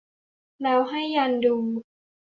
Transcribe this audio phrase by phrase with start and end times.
[0.61, 1.55] แล้วให้ยันดู